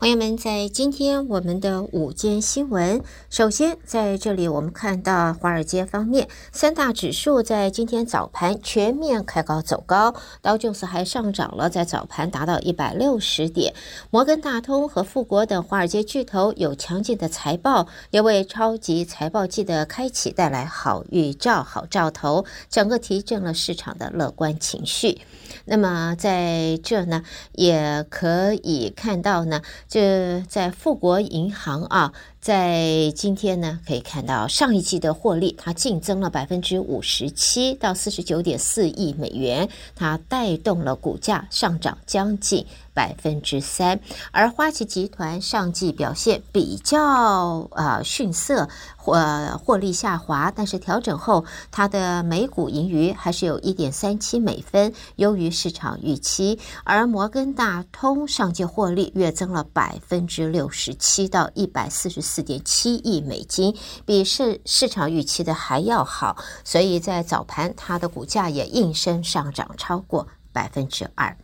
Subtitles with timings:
[0.00, 13.74] 朋友们，在今天我们的午间新闻，首先在这里我们看到华尔街方面，三大指数在今天早盘全面开高走高，道琼斯还上涨了，在早盘达到一百六十点。
[14.10, 25.22] 摩根大通和富国等华尔街巨头有强劲的财报，也为超级财报季的开启带来好预兆、好兆头，整个提振了市场的乐观情绪。
[25.64, 29.60] 那么在这呢，也可以看到呢。
[29.88, 32.12] 这在富国银行啊。
[32.40, 42.64] 在今天呢，可以看到上一季的获利，它净增了百分之五十七到四十九点四亿美元，它带动了股价上涨将近
[42.98, 44.00] 百分之三。
[44.32, 49.16] 而花旗集团上季表现比较啊逊色，或
[49.64, 56.58] 获利下滑，但是调整后它的每股盈余还是有一点三七美分，优于市场预期。
[56.82, 62.18] 而摩根大通上季获利跃增了百分之六十七到一百四十。
[62.20, 63.74] 四点七亿美金，
[64.04, 71.36] 比市市场预期的还要好，所以在早盘它的股价也应声上涨超过百分之二。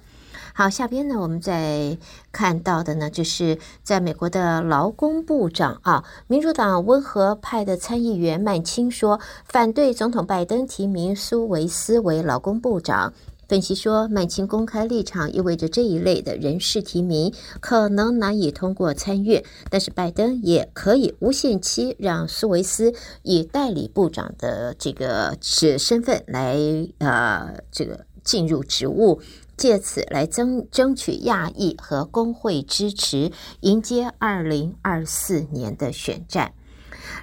[0.56, 1.98] 好，下边呢，我们再
[2.30, 13.12] 看到的呢，就是在美国的劳工部长啊，民主党温和派的参议员曼青说，反对总统拜登提名苏维斯为劳工部长。
[13.48, 26.56] 分析说，曼青公开立场意味着这一类的人事提名可能难以通过参院，但是拜登也可以无限期让苏维斯以代理部长的这个是身份来
[26.98, 29.20] 呃这个进入职务，
[29.56, 36.52] 借此来争争取亚裔和工会支持，迎接二零二四年的选战。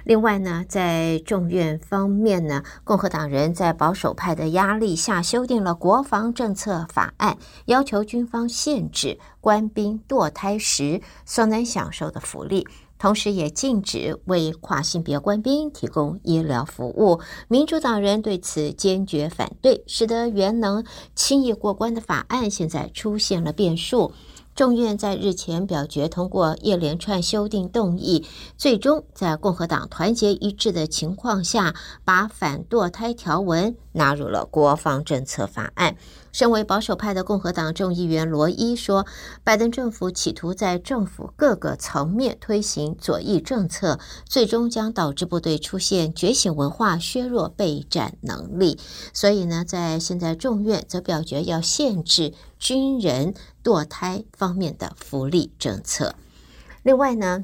[0.04, 12.66] 另外呢，在众院方面呢，共和党人在保守派的压力下修订了国防政策法案，要求军方限制官兵堕胎时所能享受的福利，
[13.02, 17.20] 同时也禁止为跨性别官兵提供医疗服务。
[17.48, 20.84] 民主党人对此坚决反对，使得原能
[21.16, 24.12] 轻易过关的法案现在出现了变数。
[24.54, 28.24] 众院在日前表决通过一连串修订动议，
[28.56, 35.96] 最终在共和党团结一致的情况下，把反堕胎条文纳入了国防政策法案。
[36.32, 39.06] 身为保守派的共和党众议员罗伊说
[39.44, 48.78] ：“拜登政府企图在政府各个层面推行左翼政策，最终将导致部队出现觉醒文化，削弱备战能力。
[49.12, 56.14] 所以呢，在现在众院则表决要限制军人堕胎方面的福利政策。
[56.82, 57.42] 另外呢，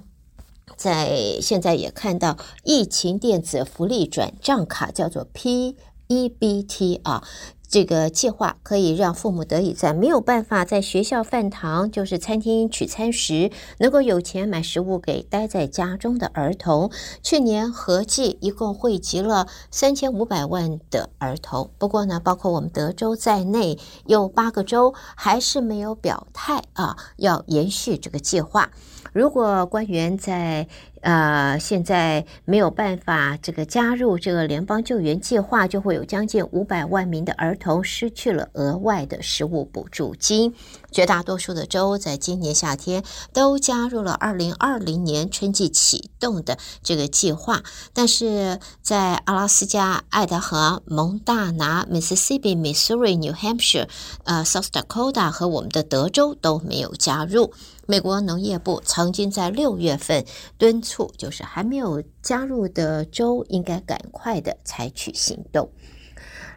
[0.77, 7.23] 在现在也看到疫情电子福利转账卡叫做 P-EBT 啊。”
[7.69, 16.91] 这个计划可以让父母得以在没有办法在学校饭堂，就是餐厅取餐时，能够有钱买食物给待在家中的儿童。
[17.23, 21.71] 去年合计一共汇集了三千五百万的儿童。
[21.77, 28.71] 不过呢，包括我们德州在内，有八个州还是没有表态啊，要延续这个计划。
[29.13, 30.69] 如果官员在
[31.03, 40.55] 呃现在没有办法这个加入这个联邦救援计划，就会有将近五百万名的儿童失去了额外的食物补助金。
[40.91, 53.89] 绝大多数的州在今年夏天都加入了二零二零年春季启动的这个计划，但是在阿拉斯加、爱达荷、蒙大拿、Mississippi、Missouri、New Hampshire、
[54.25, 57.53] 呃 South Dakota 和我们的德州都没有加入。
[57.87, 60.27] 美国农业部曾经在六月份
[60.59, 65.71] 敦促，就是还没有加入的州应该赶快的采取行动。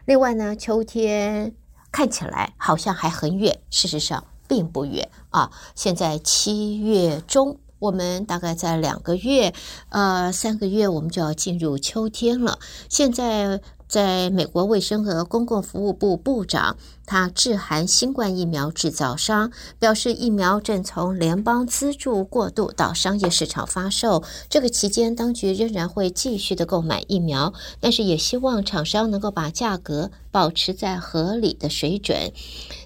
[0.06, 1.54] 另外呢，秋天
[1.92, 5.50] 看起来好像还很远，事实上并不远啊。
[5.74, 9.52] 现在七月中，我们大概在两个月，
[9.90, 12.58] 呃，三个月，我们就要进入秋天了。
[12.88, 13.60] 现在。
[13.92, 24.22] 在美国卫生和公共服务部部长，他致函新冠疫苗制造商，表示疫苗正从联邦资助过渡到商业市场发售。
[24.48, 32.32] 这个期间，当局仍然会继续的购买疫苗，但是也希望厂商能够把价格保持在合理的水准。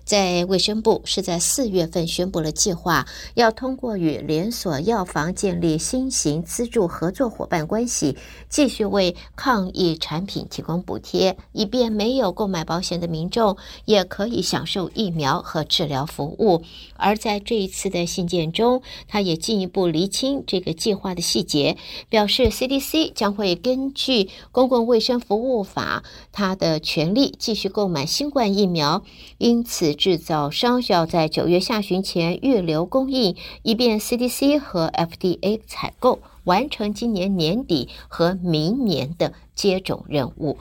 [0.04, 8.16] 在卫生部是在四月份宣布了计划，要通过与连锁药房建立新型资助合作伙伴关系，
[8.48, 16.62] 继续为抗疫产品提供补贴，以便没有购买保险的民众也可以享受疫苗和治疗服务。
[16.96, 21.76] 而在这一次的信件中，他也进一步厘清这个计划的细节，
[22.08, 29.02] 表示 CDC 将会根据《公共卫生服务法》他的权利继续购买新冠疫苗，
[29.38, 36.20] 因此制造商需要在九月下旬前预留供应，以便 CDC 和 FDA 采购。
[36.46, 40.58] 完成今年年底和明年的接种任务。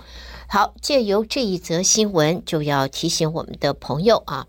[0.48, 4.48] 好，借由这一则新闻，就要提醒我们的朋友啊，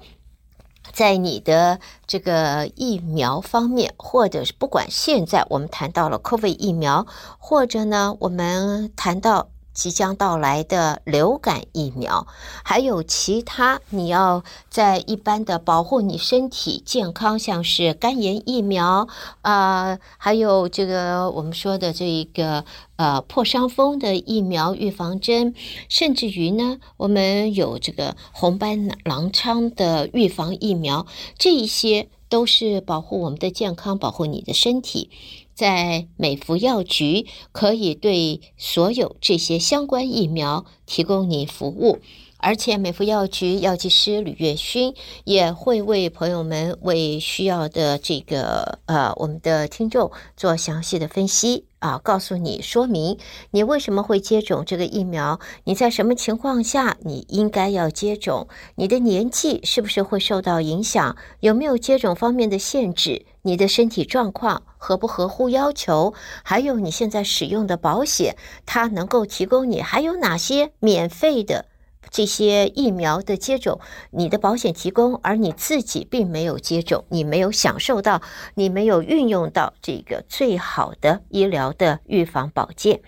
[0.93, 7.07] 在你的这个疫苗方面，或者是不管现在我们谈到了 COVID 疫苗，
[7.39, 9.49] 或者呢，我们谈到。
[9.77, 12.27] 即将到来的流感疫苗，
[12.65, 19.07] 还有其他你要在一般的保护你身体健康，像是肝炎疫苗
[19.43, 22.65] 啊、还有这个我们说的这一个
[22.97, 25.55] 呃破伤风的疫苗预防针，
[25.91, 31.07] 甚至于呢，我们有这个红斑狼疮的预防疫苗，
[31.37, 35.11] 这一些都是保护我们的健康，保护你的身体。
[35.57, 41.99] 在美服药局可以对所有这些相关疫苗提供你服务，
[42.39, 44.95] 而且美福药局药剂师吕月勋
[45.25, 53.19] 也会为朋友们、为需要的这个呃我们的听众做详细的分析啊，告诉你说明
[53.51, 63.27] 你为什么会接种这个疫苗，你在什么情况下你应该要接种，你的年纪是不是会受到影响，有没有接种方面的限制。
[63.43, 66.15] 你的身体状况合不合乎要求？
[66.43, 68.37] 还有你现在使用的保险，
[68.67, 71.67] 它能够提供你还有哪些免费的
[72.11, 73.81] 这些疫苗的接种？
[74.11, 78.23] 你的保险提供，而你自己并没有接种，你没有享受到，
[78.55, 83.01] 你没有运用到这个最好的医疗的预防保健。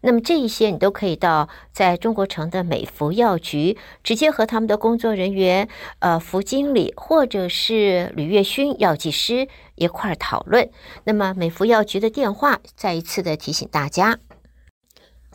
[0.00, 5.68] 那么这一些你都可以到在中国城的美福药局，直接和他们的工作人员、
[5.98, 10.70] 呃，福经理或者是吕月勋药剂师一块儿讨论。
[11.04, 14.18] 那么美福药局的电话，再一次的提醒大家：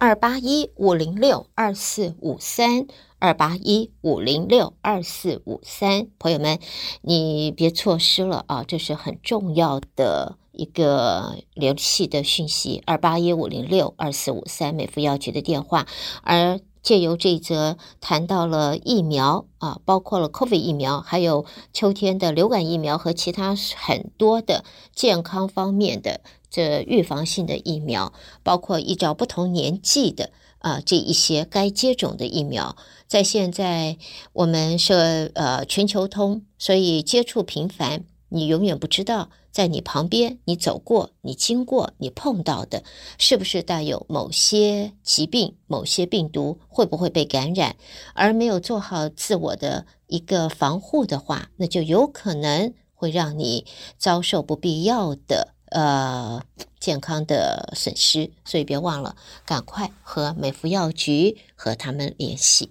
[0.03, 2.87] 二八一五零六二四五三，
[3.19, 6.07] 二八一五零六二四五三。
[6.17, 6.57] 朋友们，
[7.03, 10.39] 你别错失了啊，这是很重要的。
[10.53, 15.85] 一个联系的讯息，二八一五零六二四五三，美孚药局的电话。
[16.23, 24.63] 而借由这则谈到了疫苗啊，包括了 COVID 疫苗，还有秋天的流感疫苗和其他很多的
[24.95, 28.13] 健康方面的这预防性的疫苗，
[28.43, 32.75] 包括依照不同年纪的啊这一些该接种的疫苗，
[33.07, 33.97] 在现在
[34.33, 38.05] 我们是呃全球通，所以接触频繁。
[38.33, 42.81] 你永远不知道，在你旁边、你走过、你经过、你碰到的，
[43.17, 47.75] 是不是带有某些疾病、某些病毒，会不会被感染？
[48.13, 53.65] 而没有做好自我的一个防护的话，那就有可能会让你
[53.97, 56.41] 遭受不必要的呃
[56.79, 58.31] 健康的损失。
[58.45, 62.69] 所以别忘了，赶快和美福药局和他们联系。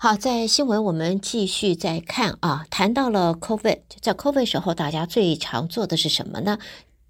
[0.00, 6.60] 好，在新闻我们继续再看啊，谈到了 COVID，在 COVID 时候，大家最常做的是什么呢？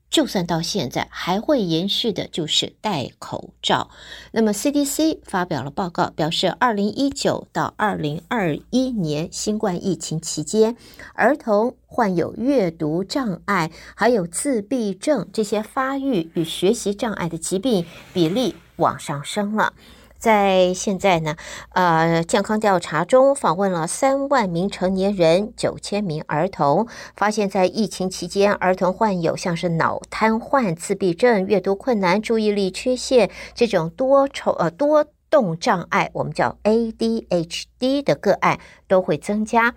[0.09, 3.91] 就算到现在还会延续的，就是戴口罩。
[4.33, 10.75] 那么 CDC 发表了报告，表示二零一九到二零二一年新冠疫情期间，
[11.13, 19.75] 儿童患有阅读障碍、还有自闭症这些发育与学习障碍的疾病比例往上升了。
[20.19, 21.37] 在现在呢，
[21.71, 38.59] 呃，健康调查中访问了三万名成年人、九千名儿童，发现，在疫情期间，儿童患有像是脑瘫痪、自闭症、阅读困难、注意力缺陷这种多重呃多动障碍，我们叫 ADHD 的个案
[38.89, 39.75] 都会增加，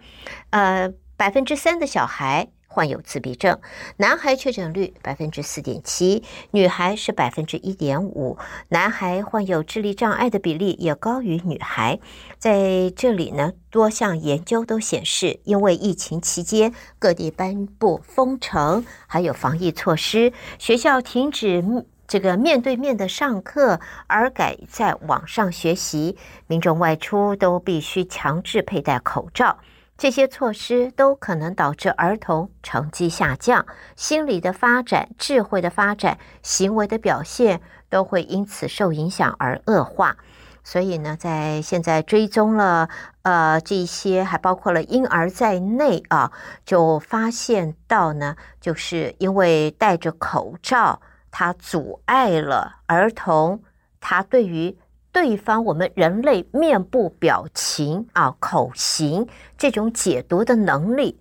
[0.50, 2.50] 呃，百分之三的小孩。
[2.72, 3.60] 患有自闭症，
[3.98, 8.38] 男孩确诊率百分之四点七，女孩是百分之一点五。
[8.70, 12.00] 男孩患有智力障碍的比例也高于女孩。
[12.40, 21.62] 在这里呢，多项研究都显示，因为疫情期间各地颁布封城，还有防疫措施，学校停止
[22.08, 29.60] 这个面对面的上课，而改在网上学习，民众外出都必须强制佩戴口罩。
[30.02, 40.18] 这些措施都可能导致儿童成绩下降，心理的发展、智慧的发展、行为的表现都会因此受影响而恶化。
[40.64, 42.90] 所以呢，在现在追踪了
[43.22, 46.32] 呃这些，还包括了婴儿在内啊，
[46.66, 53.62] 就发现到呢，就是因为戴着口罩，它阻碍了儿童
[54.00, 54.76] 他对于
[55.12, 59.28] 对方我们人类面部表情啊、口型
[59.58, 61.20] 这种解读的能力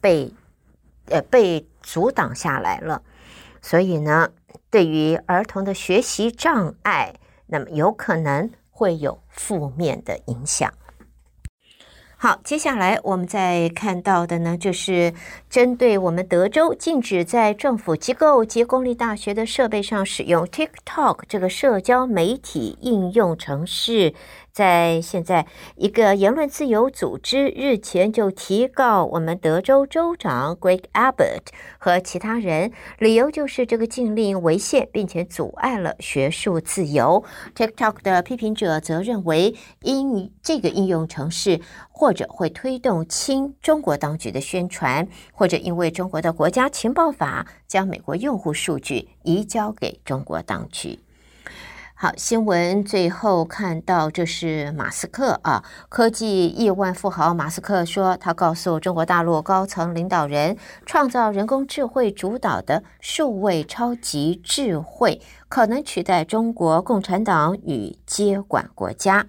[0.00, 0.32] 被
[1.06, 3.02] 呃被阻挡下来了，
[3.60, 4.30] 所以呢，
[4.70, 7.14] 对于儿童的学习障碍，
[7.46, 10.72] 那么有可能会有负面的影响。
[12.24, 15.12] 好，接下来我们再看到的呢，就是
[15.50, 24.14] 针对我们德州禁止在政府机构及公立大学的设备上使用 TikTok 这个社交媒体应用程式。
[24.54, 32.70] 在现在，一个言论自由组织日前就提告我们德州州长 Greg Abbott 和其他人，
[33.00, 37.24] 理由就是这个禁令违宪，并且阻碍了学术自由。
[37.56, 51.03] TikTok 的批评者则认为，因这个应用程式或者会推动亲中国当局的宣传，或者因为中国的国家情报法将美国用户数据移交给中国当局。
[51.96, 69.26] 好，新闻最后看到，这是马斯克啊，科技亿万富豪马斯克说，他告诉中国大陆高层领导人，创造人工智慧主导的数位超级智慧可能取代中国共产党与接管国家。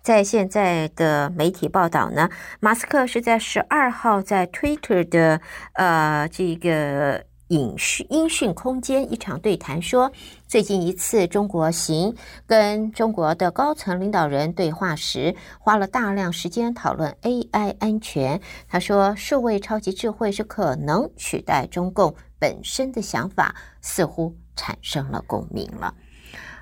[0.00, 2.30] 在现在的媒体报道呢，
[2.60, 5.40] 马斯克是在十二号在 Twitter 的
[5.72, 7.24] 呃这个。
[7.54, 10.10] 影讯音讯空间一场对谈说，
[10.48, 12.12] 最近一次中国行
[12.48, 18.40] 跟中国的高层领导人对话时，花了大量时间讨论 AI 安全。
[18.68, 25.94] 他说，数位超级智慧是可能取代中共本身的想法，似乎产生了共鸣了。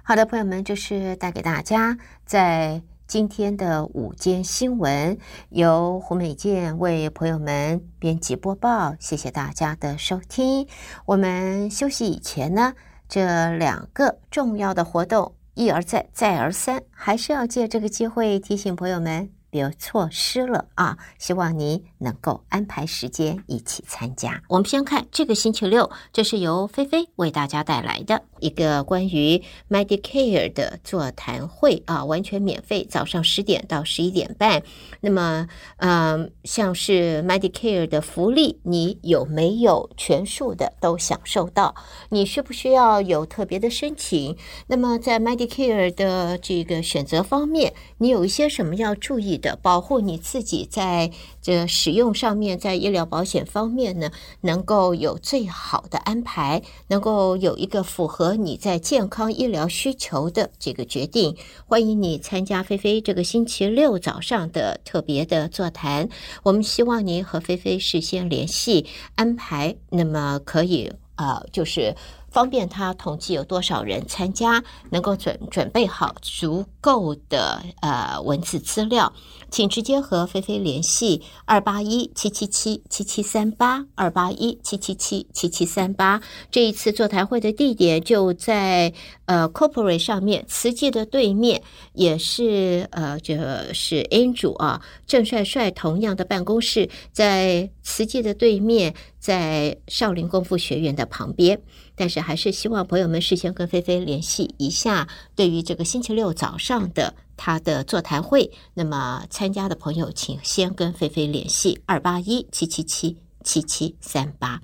[0.02, 1.96] 好的，朋友们，就是带给大家
[2.26, 2.82] 在。
[3.12, 5.18] 今天的午间新闻
[5.50, 10.66] 由胡美健为朋友们编辑播报，谢谢大家的收听。
[11.04, 12.72] 我们休息以前呢，
[13.10, 19.30] 这两个重要的活动一而再，再而三，还是要借这个机会提醒朋友们。
[19.50, 20.96] 别错失了啊！
[21.18, 24.42] 希望您能够安排时间一起参加。
[24.48, 34.62] 我们先看这个星期六，这是由菲菲为大家带来的一个关于 Medicare 的座谈会啊，完全免费，早上十点到十一点半。
[35.00, 41.74] 那么，嗯，像是 Medicare 的福利，你有没有全数的都享受到？
[42.10, 44.36] 你需不需要有特别的申请？
[44.68, 49.32] 那么，在 Medicare 的这个选择方面，你有一些什么要注意？
[49.42, 51.10] 的保护你自己，在
[51.42, 54.10] 这使用上面，在医疗保险方面呢，
[54.42, 61.36] 能够有最好的安排，能够有一个符合你在健康医疗需求的这个决定。
[61.66, 66.08] 欢迎你参加菲菲这个星期六早上的特别的座谈。
[66.44, 71.94] 我们希望您和菲菲事先联系安排，那么可以呃，就是。
[72.32, 79.12] 方便他统计有多少人参加，能够准准备好足够的呃文字资料，
[79.50, 86.20] 请直接和菲菲联系二八一七七七七七三八二八一七七七七七三八。
[86.50, 88.92] 这一次座谈会的地点就在
[89.26, 91.62] 呃 Corporate 上面，慈济的对面，
[91.92, 93.36] 也是呃这
[93.74, 101.60] 是 Andrew 啊郑帅帅同样的办公室，在慈济的对面，在少林功夫学院的旁边。
[101.94, 114.60] 但是还是希望朋友们事先跟菲菲联系一下，对于这个星期六早上的他的座谈会，那么参加的朋友请先跟菲菲联系二八一七七七七七三八。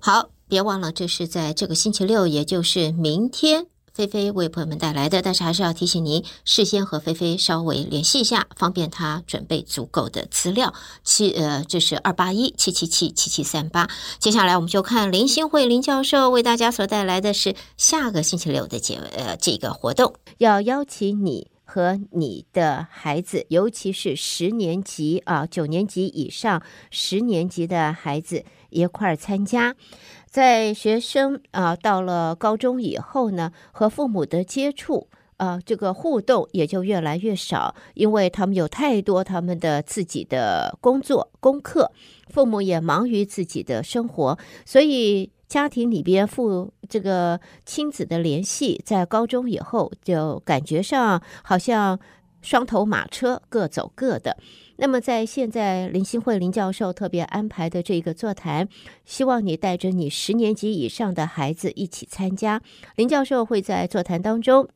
[0.00, 3.66] 好，别忘了这是在这个星期六，也就是明天。
[3.94, 10.72] 菲菲为朋友们带来的，但是还是要提醒您，事先和菲菲稍微联系一下，方便她准备足够的资料。
[11.04, 13.90] 七呃，这是二八一七七七七七三八。
[14.18, 29.74] 接下来我们就看林新慧林教授为大家所带来的是下个星期六的节呃这个活动，要邀请你和你的孩子，尤其是十年级啊九年级以上十年级的孩子一块儿参加。
[30.32, 41.92] 在学生啊到了高中以后呢，和父母的接触啊，这个互动也就越来越少，因为他们有太多他们的自己的工作功课，
[42.30, 52.00] 父母也忙于自己的生活，所以家庭里边父这个亲子的联系，在高中以后就感觉上好像
[52.42, 54.36] 双头马车各走各的。
[54.76, 58.68] 那么，在现在林新慧林教授特别安排的这个座谈，
[59.04, 62.60] 希望你带着你十年级以上的孩子一起参加。
[62.96, 64.68] 林教授会在座谈当中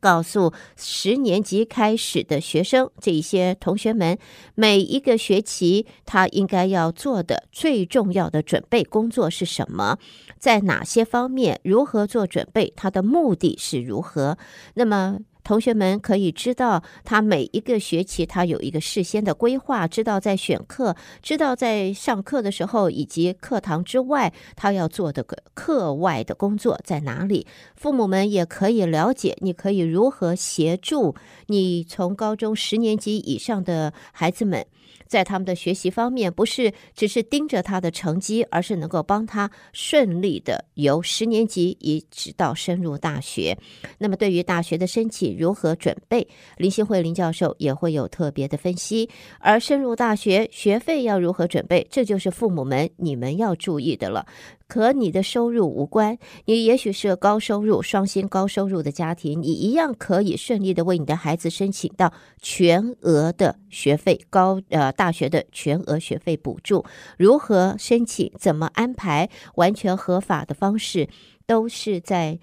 [0.00, 4.16] 告诉十年级开始的学生，这一些同学们
[4.54, 9.98] 每一个学期他应该要做的最重要的准备工作是什么，
[10.38, 14.38] 在哪些方面如何做准备，他的目的是如何。
[14.74, 15.18] 那么。
[15.48, 27.46] 同学们可以知道他每一个学期他有一个事先的规划，知道在选课，知道在上课的时候以及课堂之外他要做的个课外的工作在哪里。
[27.76, 31.14] 父母们也可以了解，你可以如何协助
[31.46, 34.66] 你从高中十年级以上的孩子们。
[35.08, 43.58] 在他们的学习方面，不是只是盯着他的成绩，而是能够帮他顺利的由十年级一直到深入大学。
[43.98, 49.08] 那么，对于大学的申请如何准备，林新慧林教授也会有特别的分析。
[49.40, 54.26] 而深入大学学费要如何准备，这就是父母们你们要注意的了。
[54.68, 66.84] 和你的收入无关，你也许是高收入、双薪高收入的家庭，你一样可以顺利的为你的孩子申请到全额的学费，高呃大学的全额学费补助。
[67.16, 68.30] 如何申请？
[68.38, 69.30] 怎么安排？
[69.54, 71.08] 完全合法的方式，
[71.46, 72.38] 都是在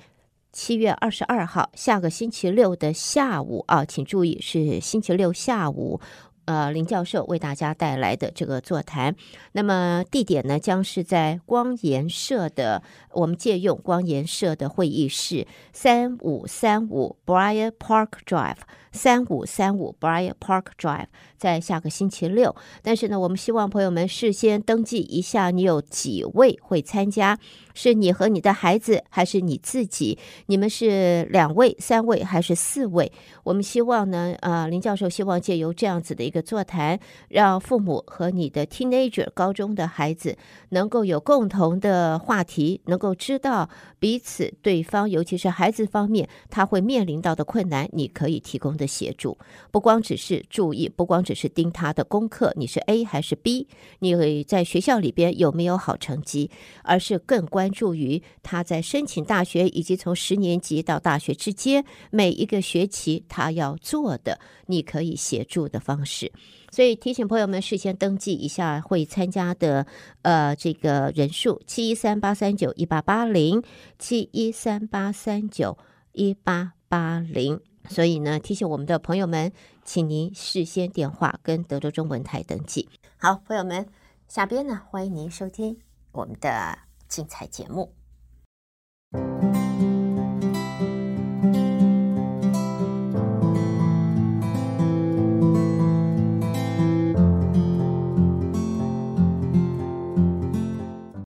[0.51, 5.99] 七月二十二号下个星期六的下午啊，请注意是星期六下午。
[6.45, 9.15] 呃，林教授为大家带来的这个座谈，
[9.51, 18.57] 那么地点呢，将是在光研社的，我们借用光研社的会议室，三五三五 Bryant Park Drive。
[18.91, 22.55] 三五三五 Bryant Park Drive，在下个星期六。
[22.81, 27.37] 但是呢，我们希望朋友们事先登记一下，你有几位会参加？
[27.73, 30.17] 是你和你的孩子，还是你自己？
[30.45, 33.11] 你们是两位、三位还是四位？
[33.43, 36.99] 我们希望呢，呃，林教授希望借由这样子的一的座谈，
[37.29, 40.35] 让父母和你的 teenager 高中的孩子
[40.69, 48.85] 能够有共同的话题，能够知道彼此对方，尤其是孩子方面他会面临到的困难，你可以提供的。
[48.95, 49.37] 协助
[49.71, 53.67] 不光只是注意，不光只是盯他的功课，你是 A 还是 B？
[53.99, 56.49] 你在学校里边有没有好成绩？
[56.81, 66.24] 而是更关注于他在申请大学以及从十年级到大学之间每一个学期他要做的，你可以协助的方式。
[66.71, 69.87] 所以提醒朋友们事先登记一下会参加的
[70.23, 73.63] 呃这个人数：七一三八三九一八八零，
[73.97, 75.77] 七一三八三九
[76.11, 77.59] 一八八零。
[77.87, 79.51] 所以呢，提醒我们的朋友们，
[79.83, 82.89] 请您事先电话跟德州中文台登记。
[83.17, 83.87] 好，朋友们，
[84.27, 85.77] 下边呢，欢迎您收听
[86.11, 87.93] 我们的精彩节目。